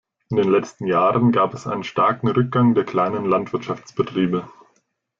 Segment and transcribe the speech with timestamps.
[0.29, 4.49] In den letzten Jahren gab es einen starken Rückgang der kleinen Landwirtschaftsbetriebe.